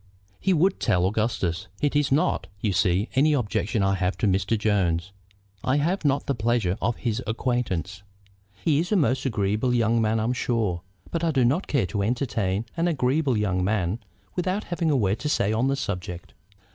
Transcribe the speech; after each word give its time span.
"He 0.39 0.51
would 0.51 0.79
tell 0.79 1.05
Augustus. 1.05 1.67
It 1.79 1.95
is 1.95 2.11
not, 2.11 2.47
you 2.59 2.73
see, 2.73 3.07
any 3.13 3.33
objection 3.33 3.83
I 3.83 3.93
have 3.93 4.17
to 4.17 4.25
Mr. 4.25 4.57
Jones. 4.57 5.11
I 5.63 5.77
have 5.77 6.03
not 6.03 6.25
the 6.25 6.33
pleasure 6.33 6.75
of 6.81 6.95
his 6.95 7.21
acquaintance. 7.27 8.01
He 8.65 8.79
is 8.79 8.91
a 8.91 8.95
most 8.95 9.27
agreeable 9.27 9.75
young 9.75 10.01
man, 10.01 10.19
I'm 10.19 10.33
sure; 10.33 10.81
but 11.11 11.23
I 11.23 11.29
do 11.29 11.45
not 11.45 11.67
care 11.67 11.85
to 11.85 12.01
entertain 12.01 12.65
an 12.75 12.87
agreeable 12.87 13.37
young 13.37 13.63
man 13.63 13.99
without 14.35 14.63
having 14.63 14.89
a 14.89 14.97
word 14.97 15.19
to 15.19 15.29
say 15.29 15.53
on 15.53 15.67
the 15.67 15.75
subject. 15.75 16.33